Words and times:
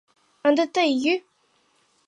Ынде 0.47 0.65
тый 0.73 0.89
йӱ! 1.03 1.13